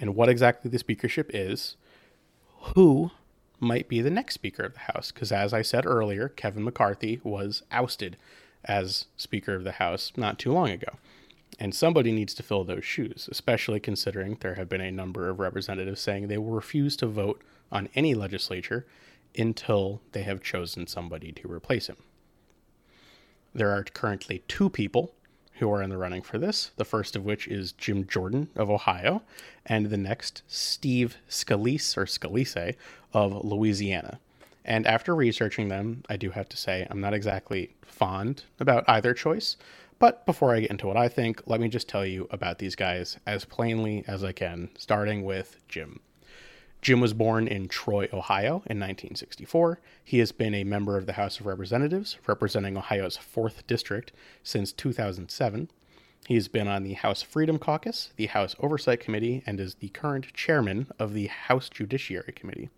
and 0.00 0.16
what 0.16 0.28
exactly 0.28 0.70
the 0.70 0.78
speakership 0.78 1.30
is, 1.32 1.76
who 2.74 3.10
might 3.60 3.88
be 3.88 4.00
the 4.00 4.10
next 4.10 4.34
Speaker 4.34 4.64
of 4.64 4.74
the 4.74 4.92
House? 4.92 5.12
Because, 5.12 5.30
as 5.30 5.52
I 5.52 5.62
said 5.62 5.86
earlier, 5.86 6.28
Kevin 6.28 6.64
McCarthy 6.64 7.20
was 7.22 7.62
ousted 7.70 8.16
as 8.64 9.06
Speaker 9.16 9.54
of 9.54 9.64
the 9.64 9.72
House 9.72 10.12
not 10.16 10.38
too 10.38 10.52
long 10.52 10.70
ago. 10.70 10.96
And 11.58 11.74
somebody 11.74 12.12
needs 12.12 12.34
to 12.34 12.42
fill 12.42 12.64
those 12.64 12.84
shoes, 12.84 13.28
especially 13.30 13.80
considering 13.80 14.36
there 14.40 14.54
have 14.54 14.68
been 14.68 14.80
a 14.80 14.92
number 14.92 15.28
of 15.28 15.40
representatives 15.40 16.00
saying 16.00 16.28
they 16.28 16.38
will 16.38 16.50
refuse 16.50 16.96
to 16.98 17.06
vote 17.06 17.42
on 17.72 17.88
any 17.94 18.14
legislature 18.14 18.86
until 19.36 20.00
they 20.12 20.22
have 20.22 20.42
chosen 20.42 20.86
somebody 20.86 21.32
to 21.32 21.50
replace 21.50 21.88
him. 21.88 21.96
There 23.54 23.70
are 23.70 23.82
currently 23.82 24.42
two 24.46 24.70
people 24.70 25.14
who 25.54 25.72
are 25.72 25.82
in 25.82 25.90
the 25.90 25.98
running 25.98 26.22
for 26.22 26.38
this, 26.38 26.70
the 26.76 26.84
first 26.84 27.16
of 27.16 27.24
which 27.24 27.48
is 27.48 27.72
Jim 27.72 28.06
Jordan 28.06 28.48
of 28.54 28.70
Ohio, 28.70 29.22
and 29.66 29.86
the 29.86 29.96
next, 29.96 30.42
Steve 30.46 31.16
Scalise 31.28 31.96
or 31.96 32.04
Scalise 32.04 32.76
of 33.12 33.44
Louisiana. 33.44 34.20
And 34.64 34.86
after 34.86 35.14
researching 35.14 35.68
them, 35.68 36.04
I 36.08 36.16
do 36.16 36.30
have 36.30 36.48
to 36.50 36.56
say 36.56 36.86
I'm 36.88 37.00
not 37.00 37.14
exactly 37.14 37.74
fond 37.82 38.44
about 38.60 38.84
either 38.86 39.14
choice, 39.14 39.56
but 39.98 40.24
before 40.26 40.54
I 40.54 40.60
get 40.60 40.70
into 40.70 40.86
what 40.86 40.96
I 40.96 41.08
think, 41.08 41.42
let 41.46 41.60
me 41.60 41.68
just 41.68 41.88
tell 41.88 42.06
you 42.06 42.28
about 42.30 42.58
these 42.58 42.76
guys 42.76 43.18
as 43.26 43.44
plainly 43.44 44.04
as 44.06 44.22
I 44.22 44.32
can, 44.32 44.70
starting 44.76 45.24
with 45.24 45.56
Jim. 45.68 46.00
Jim 46.80 47.00
was 47.00 47.12
born 47.12 47.48
in 47.48 47.66
Troy, 47.66 48.08
Ohio 48.12 48.62
in 48.66 48.78
1964. 48.78 49.80
He 50.04 50.20
has 50.20 50.30
been 50.30 50.54
a 50.54 50.62
member 50.64 50.96
of 50.96 51.06
the 51.06 51.14
House 51.14 51.40
of 51.40 51.46
Representatives, 51.46 52.16
representing 52.26 52.76
Ohio's 52.76 53.18
4th 53.18 53.66
District 53.66 54.12
since 54.44 54.72
2007. 54.72 55.68
He's 56.26 56.46
been 56.46 56.68
on 56.68 56.84
the 56.84 56.92
House 56.92 57.22
Freedom 57.22 57.58
Caucus, 57.58 58.12
the 58.16 58.26
House 58.26 58.54
Oversight 58.60 59.00
Committee, 59.00 59.42
and 59.46 59.58
is 59.58 59.76
the 59.76 59.88
current 59.88 60.32
chairman 60.34 60.86
of 60.98 61.14
the 61.14 61.26
House 61.26 61.68
Judiciary 61.68 62.32
Committee. 62.32 62.68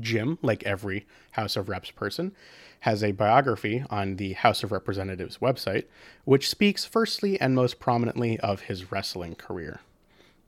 Jim, 0.00 0.38
like 0.42 0.62
every 0.64 1.06
House 1.32 1.56
of 1.56 1.68
Reps 1.68 1.90
person, 1.90 2.32
has 2.80 3.02
a 3.02 3.12
biography 3.12 3.84
on 3.90 4.16
the 4.16 4.34
House 4.34 4.62
of 4.62 4.72
Representatives 4.72 5.38
website, 5.38 5.84
which 6.24 6.48
speaks 6.48 6.84
firstly 6.84 7.40
and 7.40 7.54
most 7.54 7.80
prominently 7.80 8.38
of 8.40 8.62
his 8.62 8.92
wrestling 8.92 9.34
career, 9.34 9.80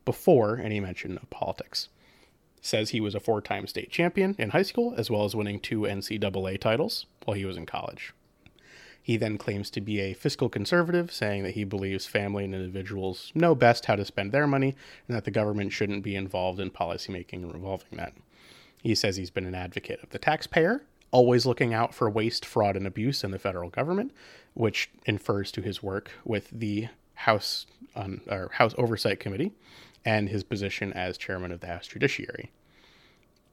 before 0.04 0.58
any 0.58 0.80
mention 0.80 1.18
of 1.18 1.28
politics. 1.30 1.88
Says 2.60 2.90
he 2.90 3.00
was 3.00 3.14
a 3.14 3.20
four 3.20 3.40
time 3.40 3.66
state 3.66 3.90
champion 3.90 4.36
in 4.38 4.50
high 4.50 4.62
school, 4.62 4.94
as 4.96 5.10
well 5.10 5.24
as 5.24 5.34
winning 5.34 5.58
two 5.58 5.80
NCAA 5.80 6.60
titles 6.60 7.06
while 7.24 7.36
he 7.36 7.44
was 7.44 7.56
in 7.56 7.66
college. 7.66 8.12
He 9.02 9.16
then 9.16 9.38
claims 9.38 9.70
to 9.70 9.80
be 9.80 9.98
a 10.00 10.12
fiscal 10.12 10.50
conservative, 10.50 11.10
saying 11.10 11.42
that 11.42 11.54
he 11.54 11.64
believes 11.64 12.06
family 12.06 12.44
and 12.44 12.54
individuals 12.54 13.32
know 13.34 13.54
best 13.54 13.86
how 13.86 13.96
to 13.96 14.04
spend 14.04 14.30
their 14.30 14.46
money 14.46 14.76
and 15.08 15.16
that 15.16 15.24
the 15.24 15.30
government 15.30 15.72
shouldn't 15.72 16.04
be 16.04 16.14
involved 16.14 16.60
in 16.60 16.70
policymaking 16.70 17.42
involving 17.42 17.96
that. 17.96 18.12
He 18.82 18.94
says 18.94 19.16
he's 19.16 19.30
been 19.30 19.46
an 19.46 19.54
advocate 19.54 20.02
of 20.02 20.10
the 20.10 20.18
taxpayer, 20.18 20.82
always 21.10 21.46
looking 21.46 21.74
out 21.74 21.94
for 21.94 22.08
waste, 22.08 22.46
fraud, 22.46 22.76
and 22.76 22.86
abuse 22.86 23.24
in 23.24 23.30
the 23.30 23.38
federal 23.38 23.70
government, 23.70 24.12
which 24.54 24.90
infers 25.06 25.52
to 25.52 25.62
his 25.62 25.82
work 25.82 26.10
with 26.24 26.48
the 26.50 26.88
House 27.14 27.66
on, 27.94 28.22
or 28.28 28.50
House 28.54 28.74
Oversight 28.78 29.20
Committee 29.20 29.52
and 30.04 30.28
his 30.28 30.42
position 30.44 30.92
as 30.94 31.18
chairman 31.18 31.52
of 31.52 31.60
the 31.60 31.66
House 31.66 31.86
Judiciary. 31.86 32.50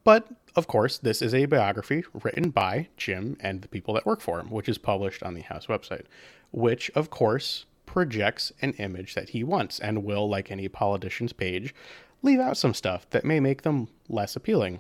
But 0.06 0.30
of 0.56 0.68
course, 0.68 0.98
this 0.98 1.22
is 1.22 1.34
a 1.34 1.46
biography 1.46 2.06
written 2.24 2.50
by 2.50 2.88
Jim 2.96 3.36
and 3.42 3.62
the 3.62 3.68
people 3.68 3.94
that 3.96 4.06
work 4.06 4.22
for 4.22 4.40
him, 4.40 4.50
which 4.50 4.70
is 4.70 4.78
published 4.78 5.22
on 5.22 5.34
the 5.34 5.42
House 5.42 5.66
website, 5.66 6.06
which 6.52 6.90
of 6.92 7.10
course 7.10 7.66
projects 7.86 8.54
an 8.62 8.72
image 8.74 9.16
that 9.16 9.30
he 9.30 9.44
wants 9.44 9.80
and 9.80 10.06
will, 10.06 10.30
like 10.30 10.50
any 10.50 10.70
politician's 10.70 11.34
page, 11.34 11.76
leave 12.22 12.40
out 12.40 12.56
some 12.56 12.74
stuff 12.74 13.10
that 13.10 13.26
may 13.26 13.42
make 13.42 13.64
them 13.64 13.90
less 14.08 14.38
appealing. 14.38 14.80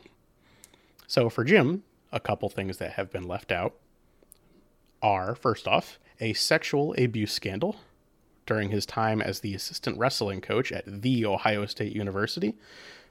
So 1.07 1.29
for 1.29 1.45
Jim, 1.45 1.83
a 2.11 2.19
couple 2.19 2.49
things 2.49 2.77
that 2.77 2.93
have 2.93 3.09
been 3.09 3.27
left 3.27 3.51
out 3.51 3.75
are 5.01 5.35
first 5.35 5.67
off, 5.67 5.99
a 6.19 6.33
sexual 6.33 6.93
abuse 6.97 7.31
scandal 7.31 7.77
during 8.45 8.71
his 8.71 8.85
time 8.85 9.21
as 9.21 9.39
the 9.39 9.55
assistant 9.55 9.97
wrestling 9.97 10.41
coach 10.41 10.71
at 10.71 11.01
The 11.01 11.25
Ohio 11.25 11.65
State 11.65 11.95
University 11.95 12.55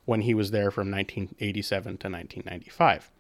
when 0.05 0.23
he 0.23 0.35
was 0.35 0.51
there 0.51 0.71
from 0.71 0.91
1987 0.91 1.85
to 1.85 2.09
1995. 2.09 3.11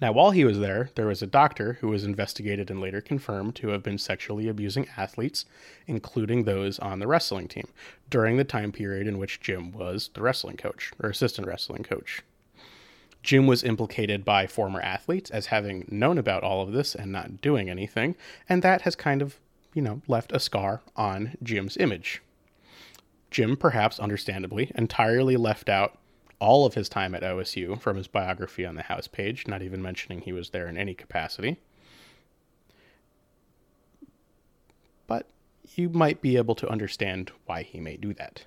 Now, 0.00 0.12
while 0.12 0.30
he 0.30 0.44
was 0.44 0.60
there, 0.60 0.90
there 0.94 1.08
was 1.08 1.20
a 1.20 1.26
doctor 1.26 1.74
who 1.80 1.88
was 1.88 2.04
investigated 2.04 2.70
and 2.70 2.80
later 2.80 3.00
confirmed 3.00 3.56
to 3.56 3.68
have 3.68 3.82
been 3.82 3.98
sexually 3.98 4.46
abusing 4.46 4.86
athletes, 4.96 5.46
including 5.88 6.44
those 6.44 6.78
on 6.78 7.00
the 7.00 7.08
wrestling 7.08 7.48
team, 7.48 7.66
during 8.08 8.36
the 8.36 8.44
time 8.44 8.70
period 8.70 9.08
in 9.08 9.18
which 9.18 9.40
Jim 9.40 9.72
was 9.72 10.10
the 10.14 10.22
wrestling 10.22 10.56
coach 10.56 10.92
or 11.02 11.10
assistant 11.10 11.48
wrestling 11.48 11.82
coach. 11.82 12.22
Jim 13.22 13.46
was 13.46 13.62
implicated 13.62 14.24
by 14.24 14.46
former 14.46 14.80
athletes 14.80 15.30
as 15.30 15.46
having 15.46 15.86
known 15.90 16.18
about 16.18 16.42
all 16.42 16.62
of 16.62 16.72
this 16.72 16.94
and 16.94 17.12
not 17.12 17.40
doing 17.40 17.68
anything, 17.68 18.14
and 18.48 18.62
that 18.62 18.82
has 18.82 18.96
kind 18.96 19.20
of 19.20 19.38
you 19.74 19.82
know, 19.82 20.02
left 20.08 20.32
a 20.32 20.40
scar 20.40 20.80
on 20.96 21.36
Jim's 21.42 21.76
image. 21.76 22.22
Jim, 23.30 23.56
perhaps 23.56 24.00
understandably, 24.00 24.72
entirely 24.74 25.36
left 25.36 25.68
out 25.68 25.98
all 26.40 26.66
of 26.66 26.74
his 26.74 26.88
time 26.88 27.14
at 27.14 27.22
OSU 27.22 27.80
from 27.80 27.96
his 27.96 28.08
biography 28.08 28.64
on 28.64 28.74
the 28.74 28.82
house 28.82 29.06
page, 29.06 29.46
not 29.46 29.62
even 29.62 29.82
mentioning 29.82 30.20
he 30.20 30.32
was 30.32 30.50
there 30.50 30.66
in 30.66 30.76
any 30.76 30.94
capacity. 30.94 31.58
But 35.06 35.26
you 35.76 35.88
might 35.90 36.20
be 36.20 36.36
able 36.36 36.54
to 36.56 36.68
understand 36.68 37.30
why 37.46 37.62
he 37.62 37.78
may 37.78 37.96
do 37.96 38.14
that. 38.14 38.44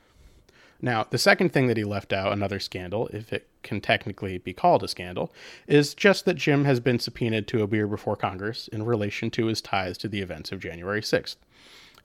Now, 0.83 1.07
the 1.09 1.17
second 1.17 1.53
thing 1.53 1.67
that 1.67 1.77
he 1.77 1.85
left 1.85 2.11
out, 2.11 2.33
another 2.33 2.59
scandal, 2.59 3.07
if 3.13 3.31
it 3.31 3.47
can 3.63 3.79
technically 3.79 4.37
be 4.37 4.51
called 4.51 4.83
a 4.83 4.89
scandal, 4.89 5.33
is 5.65 5.93
just 5.93 6.25
that 6.25 6.33
Jim 6.33 6.65
has 6.65 6.81
been 6.81 6.99
subpoenaed 6.99 7.47
to 7.47 7.63
appear 7.63 7.87
before 7.87 8.17
Congress 8.17 8.67
in 8.67 8.83
relation 8.83 9.31
to 9.31 9.45
his 9.45 9.61
ties 9.61 9.97
to 9.99 10.09
the 10.09 10.19
events 10.19 10.51
of 10.51 10.59
January 10.59 10.99
6th, 10.99 11.37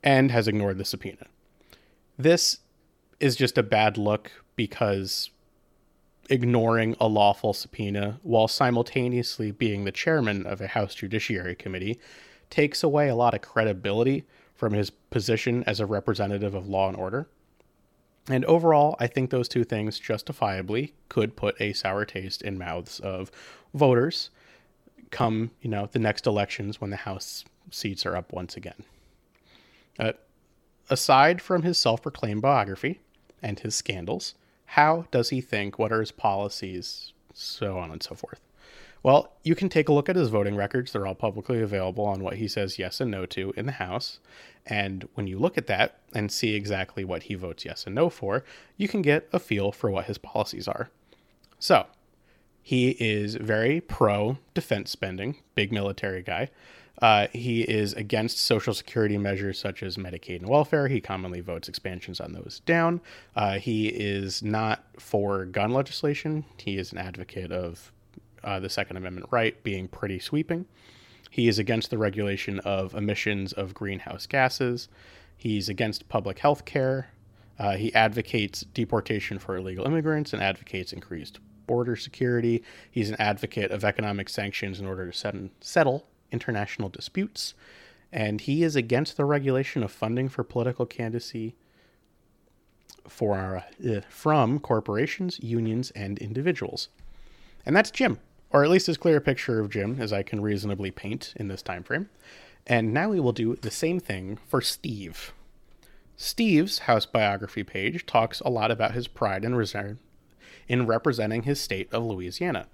and 0.04 0.30
has 0.30 0.46
ignored 0.46 0.78
the 0.78 0.84
subpoena. 0.84 1.26
This 2.16 2.58
is 3.18 3.34
just 3.34 3.58
a 3.58 3.64
bad 3.64 3.98
look 3.98 4.30
because 4.54 5.30
ignoring 6.30 6.94
a 7.00 7.08
lawful 7.08 7.52
subpoena 7.52 8.20
while 8.22 8.46
simultaneously 8.46 9.50
being 9.50 9.86
the 9.86 9.90
chairman 9.90 10.46
of 10.46 10.60
a 10.60 10.68
House 10.68 10.94
Judiciary 10.94 11.56
Committee 11.56 11.98
takes 12.48 12.84
away 12.84 13.08
a 13.08 13.16
lot 13.16 13.34
of 13.34 13.42
credibility 13.42 14.24
from 14.54 14.72
his 14.72 14.90
position 14.90 15.64
as 15.64 15.80
a 15.80 15.86
representative 15.86 16.54
of 16.54 16.68
law 16.68 16.86
and 16.86 16.96
order. 16.96 17.26
And 18.30 18.44
overall, 18.44 18.96
I 19.00 19.06
think 19.06 19.30
those 19.30 19.48
two 19.48 19.64
things 19.64 19.98
justifiably 19.98 20.92
could 21.08 21.36
put 21.36 21.60
a 21.60 21.72
sour 21.72 22.04
taste 22.04 22.42
in 22.42 22.58
mouths 22.58 23.00
of 23.00 23.30
voters 23.72 24.30
come, 25.10 25.50
you 25.62 25.70
know, 25.70 25.88
the 25.90 25.98
next 25.98 26.26
elections 26.26 26.80
when 26.80 26.90
the 26.90 26.96
House 26.96 27.44
seats 27.70 28.04
are 28.04 28.16
up 28.16 28.32
once 28.32 28.56
again. 28.56 28.84
Uh, 29.98 30.12
aside 30.90 31.40
from 31.40 31.62
his 31.62 31.78
self 31.78 32.02
proclaimed 32.02 32.42
biography 32.42 33.00
and 33.42 33.60
his 33.60 33.74
scandals, 33.74 34.34
how 34.66 35.06
does 35.10 35.30
he 35.30 35.40
think? 35.40 35.78
What 35.78 35.92
are 35.92 36.00
his 36.00 36.12
policies? 36.12 37.12
So 37.32 37.78
on 37.78 37.90
and 37.90 38.02
so 38.02 38.14
forth. 38.14 38.40
Well, 39.02 39.32
you 39.44 39.54
can 39.54 39.68
take 39.68 39.88
a 39.88 39.92
look 39.92 40.08
at 40.08 40.16
his 40.16 40.28
voting 40.28 40.56
records. 40.56 40.92
They're 40.92 41.06
all 41.06 41.14
publicly 41.14 41.60
available 41.60 42.04
on 42.04 42.22
what 42.22 42.34
he 42.34 42.48
says 42.48 42.78
yes 42.78 43.00
and 43.00 43.10
no 43.10 43.26
to 43.26 43.52
in 43.56 43.66
the 43.66 43.72
House. 43.72 44.18
And 44.66 45.08
when 45.14 45.26
you 45.26 45.38
look 45.38 45.56
at 45.56 45.66
that 45.68 45.98
and 46.14 46.30
see 46.30 46.54
exactly 46.54 47.04
what 47.04 47.24
he 47.24 47.34
votes 47.34 47.64
yes 47.64 47.86
and 47.86 47.94
no 47.94 48.10
for, 48.10 48.44
you 48.76 48.88
can 48.88 49.02
get 49.02 49.28
a 49.32 49.38
feel 49.38 49.72
for 49.72 49.90
what 49.90 50.06
his 50.06 50.18
policies 50.18 50.68
are. 50.68 50.90
So, 51.58 51.86
he 52.62 52.90
is 53.00 53.36
very 53.36 53.80
pro 53.80 54.38
defense 54.52 54.90
spending, 54.90 55.38
big 55.54 55.72
military 55.72 56.22
guy. 56.22 56.50
Uh, 57.00 57.28
he 57.32 57.62
is 57.62 57.92
against 57.94 58.38
social 58.38 58.74
security 58.74 59.16
measures 59.16 59.58
such 59.58 59.82
as 59.82 59.96
Medicaid 59.96 60.40
and 60.40 60.48
welfare. 60.48 60.88
He 60.88 61.00
commonly 61.00 61.40
votes 61.40 61.68
expansions 61.68 62.20
on 62.20 62.32
those 62.32 62.60
down. 62.66 63.00
Uh, 63.36 63.58
he 63.58 63.88
is 63.88 64.42
not 64.42 64.84
for 64.98 65.44
gun 65.44 65.72
legislation. 65.72 66.44
He 66.58 66.76
is 66.76 66.92
an 66.92 66.98
advocate 66.98 67.52
of 67.52 67.92
uh, 68.44 68.60
the 68.60 68.70
Second 68.70 68.96
Amendment 68.96 69.26
right 69.30 69.62
being 69.62 69.88
pretty 69.88 70.18
sweeping. 70.18 70.66
He 71.30 71.48
is 71.48 71.58
against 71.58 71.90
the 71.90 71.98
regulation 71.98 72.58
of 72.60 72.94
emissions 72.94 73.52
of 73.52 73.74
greenhouse 73.74 74.26
gases. 74.26 74.88
He's 75.36 75.68
against 75.68 76.08
public 76.08 76.38
health 76.38 76.64
care. 76.64 77.10
Uh, 77.58 77.76
he 77.76 77.92
advocates 77.94 78.62
deportation 78.72 79.38
for 79.38 79.56
illegal 79.56 79.84
immigrants 79.84 80.32
and 80.32 80.42
advocates 80.42 80.92
increased 80.92 81.40
border 81.66 81.96
security. 81.96 82.62
He's 82.90 83.10
an 83.10 83.16
advocate 83.20 83.70
of 83.70 83.84
economic 83.84 84.28
sanctions 84.28 84.80
in 84.80 84.86
order 84.86 85.10
to 85.10 85.16
set 85.16 85.34
settle 85.60 86.06
international 86.32 86.88
disputes. 86.88 87.54
And 88.12 88.40
he 88.40 88.62
is 88.62 88.74
against 88.74 89.16
the 89.16 89.24
regulation 89.24 89.82
of 89.82 89.92
funding 89.92 90.28
for 90.28 90.42
political 90.42 90.86
candidacy 90.86 91.54
for 93.06 93.64
uh, 93.86 94.00
from 94.08 94.58
corporations, 94.60 95.38
unions, 95.40 95.90
and 95.92 96.18
individuals. 96.18 96.88
And 97.66 97.76
that's 97.76 97.90
Jim 97.90 98.18
or 98.50 98.64
at 98.64 98.70
least 98.70 98.88
as 98.88 98.96
clear 98.96 99.16
a 99.16 99.20
picture 99.20 99.60
of 99.60 99.70
Jim 99.70 99.98
as 100.00 100.12
I 100.12 100.22
can 100.22 100.40
reasonably 100.40 100.90
paint 100.90 101.34
in 101.36 101.48
this 101.48 101.62
time 101.62 101.82
frame. 101.82 102.08
And 102.66 102.92
now 102.92 103.08
we 103.08 103.20
will 103.20 103.32
do 103.32 103.56
the 103.56 103.70
same 103.70 104.00
thing 104.00 104.38
for 104.46 104.60
Steve. 104.60 105.32
Steve's 106.16 106.80
house 106.80 107.06
biography 107.06 107.62
page 107.62 108.04
talks 108.04 108.40
a 108.40 108.48
lot 108.50 108.70
about 108.70 108.92
his 108.92 109.06
pride 109.06 109.44
and 109.44 109.56
reserve 109.56 109.98
in 110.68 110.86
representing 110.86 111.44
his 111.44 111.60
state 111.60 111.88
of 111.92 112.04
Louisiana, 112.04 112.66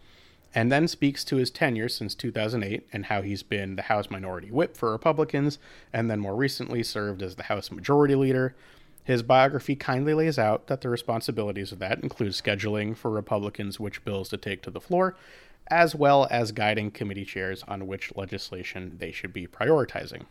and 0.54 0.72
then 0.72 0.88
speaks 0.88 1.24
to 1.24 1.36
his 1.36 1.50
tenure 1.50 1.88
since 1.88 2.14
2008 2.14 2.88
and 2.92 3.06
how 3.06 3.22
he's 3.22 3.42
been 3.42 3.76
the 3.76 3.82
House 3.82 4.10
Minority 4.10 4.50
Whip 4.50 4.76
for 4.76 4.90
Republicans, 4.90 5.58
and 5.92 6.10
then 6.10 6.20
more 6.20 6.34
recently 6.34 6.82
served 6.82 7.22
as 7.22 7.36
the 7.36 7.44
House 7.44 7.70
Majority 7.70 8.14
Leader. 8.14 8.54
His 9.04 9.22
biography 9.22 9.76
kindly 9.76 10.14
lays 10.14 10.38
out 10.38 10.66
that 10.68 10.80
the 10.80 10.88
responsibilities 10.88 11.70
of 11.70 11.78
that 11.80 12.02
include 12.02 12.32
scheduling 12.32 12.96
for 12.96 13.10
Republicans 13.10 13.78
which 13.78 14.04
bills 14.04 14.30
to 14.30 14.38
take 14.38 14.62
to 14.62 14.70
the 14.70 14.80
floor, 14.80 15.14
as 15.68 15.94
well 15.94 16.26
as 16.30 16.52
guiding 16.52 16.90
committee 16.90 17.24
chairs 17.24 17.62
on 17.66 17.86
which 17.86 18.14
legislation 18.16 18.96
they 18.98 19.12
should 19.12 19.32
be 19.32 19.46
prioritizing. 19.46 20.24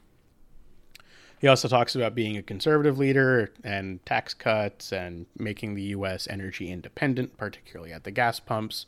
He 1.40 1.48
also 1.50 1.68
talks 1.68 1.94
about 1.94 2.16
being 2.16 2.38
a 2.38 2.42
conservative 2.42 2.98
leader 2.98 3.52
and 3.66 4.06
tax 4.06 4.34
cuts 4.34 4.94
and 4.94 5.26
making 5.38 5.76
the 5.76 5.82
U.S. 5.82 6.26
energy 6.30 6.72
independent, 6.72 7.36
particularly 7.36 7.92
at 7.92 8.06
the 8.06 8.12
gas 8.12 8.40
pumps. 8.40 8.86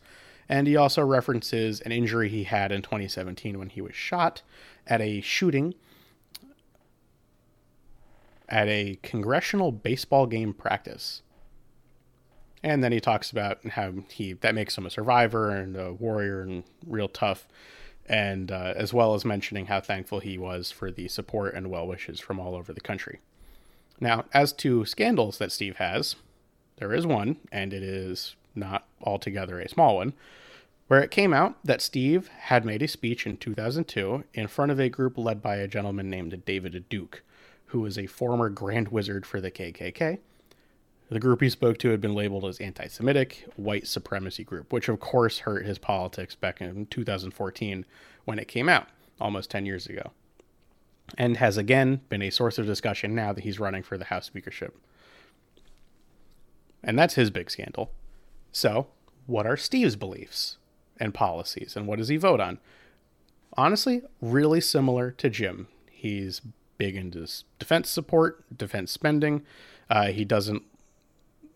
And 0.48 0.66
he 0.66 0.78
also 0.78 1.04
references 1.04 1.82
an 1.82 1.92
injury 1.92 2.30
he 2.30 2.46
had 2.46 2.72
in 2.72 2.82
2017 2.82 3.60
when 3.60 3.70
he 3.70 3.82
was 3.82 3.94
shot 3.94 4.42
at 4.88 5.02
a 5.02 5.20
shooting 5.20 5.74
at 8.48 8.68
a 8.68 9.00
congressional 9.04 9.74
baseball 9.74 10.26
game 10.26 10.54
practice. 10.54 11.24
And 12.64 12.84
then 12.84 12.92
he 12.92 13.00
talks 13.00 13.32
about 13.32 13.66
how 13.68 13.94
he 14.10 14.34
that 14.34 14.56
makes 14.56 14.78
him 14.78 14.86
a 14.86 14.90
survivor 14.90 15.52
and 15.52 15.76
a 15.76 15.94
warrior 15.94 16.42
and 16.42 16.64
real 16.86 17.08
tough, 17.08 17.48
and 18.08 18.52
uh, 18.52 18.74
as 18.76 18.94
well 18.94 19.14
as 19.14 19.24
mentioning 19.24 19.68
how 19.68 19.82
thankful 19.82 20.20
he 20.20 20.38
was 20.38 20.72
for 20.72 20.90
the 20.92 21.08
support 21.08 21.54
and 21.54 21.70
well 21.70 21.88
wishes 21.88 22.20
from 22.20 22.40
all 22.40 22.56
over 22.56 22.74
the 22.74 22.82
country. 22.82 23.20
Now, 24.00 24.26
as 24.34 24.52
to 24.54 24.86
scandals 24.86 25.38
that 25.38 25.52
Steve 25.52 25.78
has, 25.78 26.16
there 26.78 26.94
is 26.94 27.06
one, 27.06 27.38
and 27.52 27.72
it 27.72 27.84
is 27.84 28.36
not 28.56 28.86
altogether 29.02 29.60
a 29.60 29.70
small 29.70 29.98
one, 29.98 30.14
where 30.88 31.02
it 31.02 31.12
came 31.12 31.34
out 31.34 31.58
that 31.64 31.82
Steve 31.82 32.28
had 32.28 32.66
made 32.66 32.82
a 32.82 32.88
speech 32.88 33.26
in 33.26 33.38
2002 33.38 34.24
in 34.34 34.48
front 34.48 34.72
of 34.72 34.80
a 34.80 34.90
group 34.90 35.18
led 35.18 35.42
by 35.42 35.56
a 35.56 35.68
gentleman 35.68 36.10
named 36.10 36.46
David 36.46 36.84
Duke, 36.90 37.24
who 37.68 37.82
was 37.82 37.98
a 37.98 38.06
former 38.06 38.50
Grand 38.50 38.90
Wizard 38.90 39.26
for 39.26 39.42
the 39.42 39.52
KKK. 39.52 40.20
The 41.10 41.20
group 41.20 41.42
he 41.42 41.50
spoke 41.50 41.78
to 41.80 41.90
had 41.90 42.02
been 42.02 42.16
labeled 42.16 42.46
as 42.46 42.60
anti 42.60 42.88
Semitic, 42.88 43.46
white 43.56 43.88
supremacy 43.88 44.44
group, 44.44 44.74
which 44.74 44.90
of 44.90 45.00
course 45.00 45.40
hurt 45.40 45.66
his 45.66 45.78
politics 45.78 46.36
back 46.36 46.62
in 46.62 46.88
2014 46.88 47.86
when 48.26 48.40
it 48.40 48.48
came 48.48 48.68
out, 48.68 48.88
almost 49.22 49.52
10 49.52 49.66
years 49.66 49.86
ago, 49.86 50.12
and 51.18 51.38
has 51.38 51.58
again 51.58 52.02
been 52.10 52.24
a 52.24 52.32
source 52.32 52.58
of 52.58 52.66
discussion 52.66 53.14
now 53.14 53.32
that 53.34 53.44
he's 53.44 53.60
running 53.60 53.84
for 53.84 53.98
the 53.98 54.06
House 54.06 54.26
speakership. 54.26 54.76
And 56.84 56.98
that's 56.98 57.16
his 57.16 57.30
big 57.30 57.52
scandal. 57.52 57.92
So, 58.52 58.88
what 59.28 59.46
are 59.46 59.58
Steve's 59.58 59.96
beliefs 59.96 60.58
and 61.00 61.14
policies, 61.14 61.76
and 61.76 61.88
what 61.88 62.00
does 62.00 62.08
he 62.08 62.18
vote 62.18 62.40
on? 62.40 62.60
Honestly, 63.58 64.02
really 64.22 64.62
similar 64.62 65.12
to 65.12 65.30
Jim. 65.30 65.68
He's 65.92 66.42
big 66.78 66.96
into 66.96 67.28
defense 67.60 67.90
support, 67.90 68.46
defense 68.56 68.92
spending. 68.92 69.44
Uh, 69.90 70.08
he 70.08 70.26
doesn't. 70.26 70.64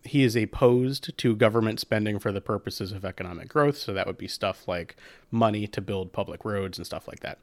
He 0.02 0.22
is 0.22 0.34
opposed 0.34 1.16
to 1.18 1.36
government 1.36 1.78
spending 1.78 2.18
for 2.18 2.32
the 2.32 2.40
purposes 2.40 2.92
of 2.92 3.04
economic 3.04 3.48
growth. 3.48 3.76
So 3.76 3.92
that 3.92 4.06
would 4.06 4.18
be 4.18 4.28
stuff 4.28 4.66
like 4.66 4.96
money 5.30 5.66
to 5.66 5.80
build 5.80 6.12
public 6.12 6.44
roads 6.44 6.78
and 6.78 6.86
stuff 6.86 7.06
like 7.06 7.20
that. 7.20 7.38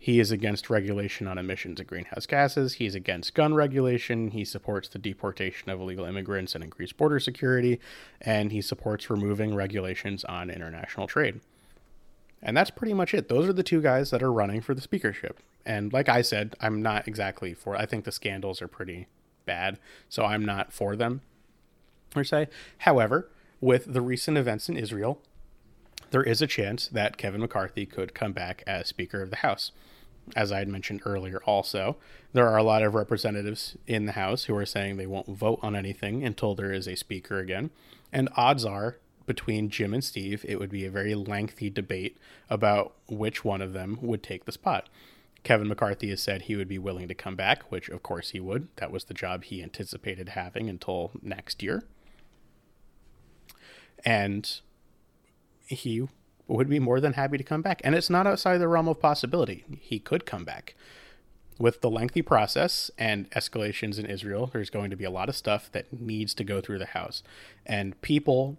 He 0.00 0.20
is 0.20 0.30
against 0.30 0.70
regulation 0.70 1.26
on 1.26 1.38
emissions 1.38 1.80
of 1.80 1.88
greenhouse 1.88 2.24
gases. 2.24 2.74
He's 2.74 2.94
against 2.94 3.34
gun 3.34 3.54
regulation. 3.54 4.30
He 4.30 4.44
supports 4.44 4.88
the 4.88 4.98
deportation 4.98 5.70
of 5.70 5.80
illegal 5.80 6.04
immigrants 6.04 6.54
and 6.54 6.62
increased 6.62 6.96
border 6.96 7.18
security. 7.18 7.80
And 8.20 8.52
he 8.52 8.62
supports 8.62 9.10
removing 9.10 9.54
regulations 9.54 10.24
on 10.24 10.50
international 10.50 11.08
trade. 11.08 11.40
And 12.40 12.56
that's 12.56 12.70
pretty 12.70 12.94
much 12.94 13.12
it. 13.12 13.28
Those 13.28 13.48
are 13.48 13.52
the 13.52 13.64
two 13.64 13.80
guys 13.80 14.10
that 14.10 14.22
are 14.22 14.32
running 14.32 14.60
for 14.60 14.72
the 14.72 14.80
speakership. 14.80 15.40
And 15.66 15.92
like 15.92 16.08
I 16.08 16.22
said, 16.22 16.54
I'm 16.60 16.80
not 16.80 17.08
exactly 17.08 17.52
for 17.52 17.74
I 17.74 17.84
think 17.84 18.04
the 18.04 18.12
scandals 18.12 18.62
are 18.62 18.68
pretty 18.68 19.08
bad, 19.46 19.80
so 20.08 20.24
I'm 20.24 20.44
not 20.44 20.72
for 20.72 20.94
them 20.94 21.22
per 22.10 22.24
se. 22.24 22.48
However, 22.78 23.30
with 23.60 23.92
the 23.92 24.00
recent 24.00 24.38
events 24.38 24.68
in 24.68 24.76
Israel, 24.76 25.20
there 26.10 26.22
is 26.22 26.40
a 26.40 26.46
chance 26.46 26.88
that 26.88 27.16
Kevin 27.16 27.40
McCarthy 27.40 27.84
could 27.84 28.14
come 28.14 28.32
back 28.32 28.62
as 28.66 28.88
Speaker 28.88 29.22
of 29.22 29.30
the 29.30 29.36
House. 29.36 29.72
As 30.36 30.52
I 30.52 30.58
had 30.58 30.68
mentioned 30.68 31.02
earlier, 31.04 31.42
also, 31.44 31.96
there 32.32 32.48
are 32.48 32.56
a 32.56 32.62
lot 32.62 32.82
of 32.82 32.94
representatives 32.94 33.76
in 33.86 34.06
the 34.06 34.12
House 34.12 34.44
who 34.44 34.56
are 34.56 34.66
saying 34.66 34.96
they 34.96 35.06
won't 35.06 35.28
vote 35.28 35.58
on 35.62 35.74
anything 35.74 36.24
until 36.24 36.54
there 36.54 36.72
is 36.72 36.86
a 36.86 36.96
Speaker 36.96 37.38
again. 37.38 37.70
And 38.12 38.28
odds 38.36 38.64
are, 38.64 38.98
between 39.26 39.70
Jim 39.70 39.92
and 39.92 40.02
Steve, 40.02 40.44
it 40.48 40.58
would 40.58 40.70
be 40.70 40.86
a 40.86 40.90
very 40.90 41.14
lengthy 41.14 41.68
debate 41.70 42.16
about 42.48 42.94
which 43.08 43.44
one 43.44 43.60
of 43.60 43.72
them 43.72 43.98
would 44.00 44.22
take 44.22 44.44
the 44.44 44.52
spot. 44.52 44.88
Kevin 45.44 45.68
McCarthy 45.68 46.10
has 46.10 46.22
said 46.22 46.42
he 46.42 46.56
would 46.56 46.68
be 46.68 46.78
willing 46.78 47.08
to 47.08 47.14
come 47.14 47.36
back, 47.36 47.70
which 47.70 47.88
of 47.88 48.02
course 48.02 48.30
he 48.30 48.40
would. 48.40 48.68
That 48.76 48.90
was 48.90 49.04
the 49.04 49.14
job 49.14 49.44
he 49.44 49.62
anticipated 49.62 50.30
having 50.30 50.68
until 50.68 51.12
next 51.22 51.62
year. 51.62 51.84
And 54.04 54.60
he 55.66 56.08
would 56.46 56.68
be 56.68 56.78
more 56.78 57.00
than 57.00 57.12
happy 57.12 57.36
to 57.36 57.44
come 57.44 57.62
back. 57.62 57.80
And 57.84 57.94
it's 57.94 58.10
not 58.10 58.26
outside 58.26 58.58
the 58.58 58.68
realm 58.68 58.88
of 58.88 59.00
possibility. 59.00 59.64
He 59.80 59.98
could 59.98 60.24
come 60.24 60.44
back. 60.44 60.74
With 61.58 61.80
the 61.80 61.90
lengthy 61.90 62.22
process 62.22 62.90
and 62.96 63.28
escalations 63.32 63.98
in 63.98 64.06
Israel, 64.06 64.48
there's 64.52 64.70
going 64.70 64.90
to 64.90 64.96
be 64.96 65.04
a 65.04 65.10
lot 65.10 65.28
of 65.28 65.36
stuff 65.36 65.70
that 65.72 65.92
needs 65.92 66.32
to 66.34 66.44
go 66.44 66.60
through 66.60 66.78
the 66.78 66.86
House. 66.86 67.22
And 67.66 68.00
people 68.00 68.58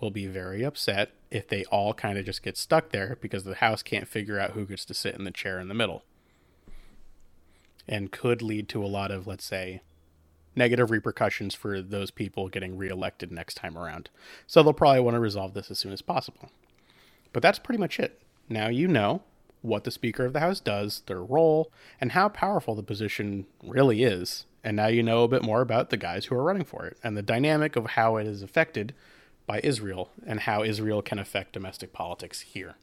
will 0.00 0.10
be 0.10 0.26
very 0.26 0.64
upset 0.64 1.12
if 1.30 1.48
they 1.48 1.64
all 1.66 1.94
kind 1.94 2.18
of 2.18 2.24
just 2.24 2.42
get 2.42 2.56
stuck 2.56 2.90
there 2.90 3.16
because 3.20 3.44
the 3.44 3.54
House 3.54 3.82
can't 3.82 4.08
figure 4.08 4.38
out 4.38 4.50
who 4.50 4.66
gets 4.66 4.84
to 4.86 4.94
sit 4.94 5.14
in 5.14 5.24
the 5.24 5.30
chair 5.30 5.60
in 5.60 5.68
the 5.68 5.74
middle. 5.74 6.04
And 7.86 8.10
could 8.10 8.42
lead 8.42 8.68
to 8.70 8.84
a 8.84 8.86
lot 8.88 9.10
of, 9.10 9.26
let's 9.26 9.44
say, 9.44 9.82
negative 10.56 10.90
repercussions 10.90 11.54
for 11.54 11.80
those 11.80 12.10
people 12.10 12.48
getting 12.48 12.76
reelected 12.76 13.32
next 13.32 13.54
time 13.54 13.76
around. 13.76 14.10
So 14.46 14.62
they'll 14.62 14.72
probably 14.72 15.00
want 15.00 15.14
to 15.14 15.20
resolve 15.20 15.54
this 15.54 15.70
as 15.70 15.78
soon 15.78 15.92
as 15.92 16.02
possible. 16.02 16.50
But 17.32 17.42
that's 17.42 17.58
pretty 17.58 17.80
much 17.80 17.98
it. 17.98 18.22
Now 18.48 18.68
you 18.68 18.88
know 18.88 19.22
what 19.62 19.84
the 19.84 19.90
Speaker 19.90 20.26
of 20.26 20.34
the 20.34 20.40
House 20.40 20.60
does, 20.60 21.02
their 21.06 21.22
role, 21.22 21.72
and 22.00 22.12
how 22.12 22.28
powerful 22.28 22.74
the 22.74 22.82
position 22.82 23.46
really 23.62 24.02
is. 24.02 24.44
And 24.62 24.76
now 24.76 24.86
you 24.86 25.02
know 25.02 25.24
a 25.24 25.28
bit 25.28 25.42
more 25.42 25.60
about 25.60 25.90
the 25.90 25.96
guys 25.96 26.26
who 26.26 26.34
are 26.34 26.42
running 26.42 26.64
for 26.64 26.86
it 26.86 26.98
and 27.02 27.16
the 27.16 27.22
dynamic 27.22 27.76
of 27.76 27.86
how 27.86 28.16
it 28.16 28.26
is 28.26 28.42
affected 28.42 28.94
by 29.46 29.60
Israel 29.62 30.10
and 30.26 30.40
how 30.40 30.62
Israel 30.62 31.02
can 31.02 31.18
affect 31.18 31.52
domestic 31.52 31.92
politics 31.92 32.40
here. 32.42 32.76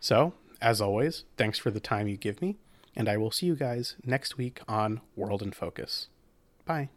So, 0.00 0.34
as 0.60 0.80
always, 0.80 1.24
thanks 1.36 1.58
for 1.58 1.70
the 1.70 1.80
time 1.80 2.06
you 2.06 2.16
give 2.16 2.40
me 2.40 2.56
and 2.96 3.08
I 3.08 3.16
will 3.16 3.30
see 3.30 3.46
you 3.46 3.54
guys 3.54 3.96
next 4.04 4.38
week 4.38 4.60
on 4.66 5.00
World 5.14 5.42
in 5.42 5.52
Focus. 5.52 6.08
Bye. 6.64 6.88